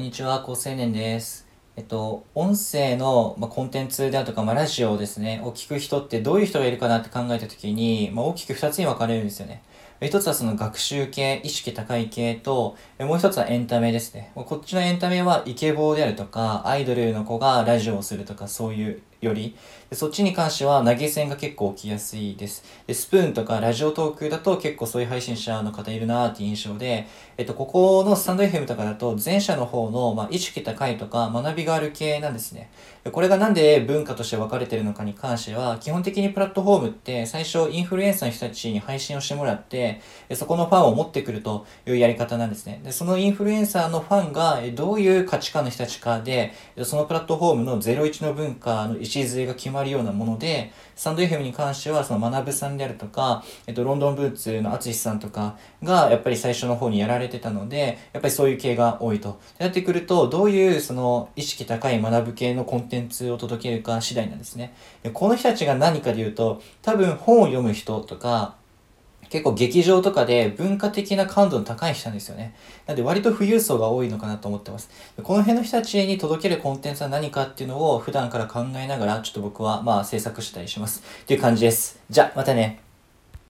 [0.00, 1.46] こんにちは、高青年です。
[1.76, 9.62] えっと、音声の、ま、コンテンツであるとか、ま、ラジオですね、を聞く人ってどういう人がいるかなって考えた時に、まあ、大きく2つに分かれるんですよね。
[10.02, 14.32] 一つはその学習系、意識高い系と、もう一つはエンタメですね。
[14.34, 19.54] こっちのエンタメはイケボーであるとか、アイドルの子がラジオをするとか、そういうより、
[19.92, 22.64] そっちに関しては投げ銭が結構起きやすいです。
[22.86, 27.06] で、スプーンとかラジオトークだと結構そういう配信者の方いるなーって印象で、
[27.36, 32.70] えっと、ここのスタンド FM とかだと前者の方の、まあ、意識高いとか学びがある系なんですね。
[33.12, 39.89] これがなんで文化として分かれてるのかに関しては、基本的にプラットフォームって最初インフルエンサーの人たちに配信をしてもらって、
[40.34, 42.80] そこのファンを持ってくるというやり方なんですね。
[42.84, 59.40] で、そのインフルエンサーのファンがどういう価値観の人たちかで、そのプラットフォームの01の文化の礎が決まるようなもので、スタンド FM に関しては、その学さんであるとか、えっと、ロンドンブーツの淳さんとかが、やっぱり最初の方にやられてたので、やっぱりそういう系が多いと。
[59.58, 64.74] やってくると、どういうその意識高い学ぶ系のコンテンツを届けるか次第なんですね。
[65.02, 68.56] でこの人たちが何かで言うと、多分本を読む人とか、
[69.30, 72.54] 結構劇場とかで文化的な感度の高い人なんですよね。
[72.86, 74.90] なんで割と富裕層が多いのかなと思ってます。
[75.22, 81.02] この辺の人たちに届けるコンテンツは何かっていうのを普段から考えながらちょっと僕はまあ制作したりします。
[81.22, 82.00] っていう感じです。
[82.10, 82.89] じゃまたね。